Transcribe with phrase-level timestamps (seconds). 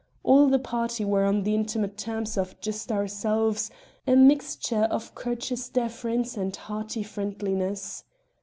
[0.23, 3.69] All the party were on the intimate terms of "just ourselves,"
[4.07, 8.03] a mixture of courteous deference and hearty friendliness.